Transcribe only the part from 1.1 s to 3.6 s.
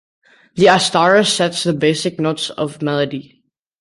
sets the basic notes of the melody.